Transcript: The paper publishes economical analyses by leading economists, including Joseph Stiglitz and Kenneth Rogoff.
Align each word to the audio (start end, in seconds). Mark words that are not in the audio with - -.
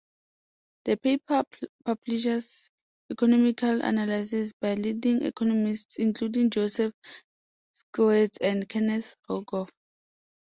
The 0.85 0.97
paper 0.97 1.43
publishes 1.85 2.71
economical 3.11 3.83
analyses 3.83 4.51
by 4.59 4.73
leading 4.73 5.21
economists, 5.21 5.97
including 5.97 6.49
Joseph 6.49 6.95
Stiglitz 7.75 8.39
and 8.41 8.67
Kenneth 8.67 9.15
Rogoff. 9.29 9.69